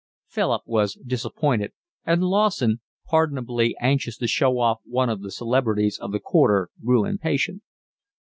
Philip 0.25 0.63
was 0.65 0.95
disappointed, 0.95 1.73
and 2.07 2.23
Lawson, 2.23 2.81
pardonably 3.05 3.75
anxious 3.79 4.17
to 4.17 4.27
show 4.27 4.57
off 4.57 4.81
one 4.83 5.09
of 5.11 5.21
the 5.21 5.29
celebrities 5.29 5.99
of 5.99 6.11
the 6.11 6.19
Quarter, 6.19 6.69
grew 6.83 7.05
impatient. 7.05 7.61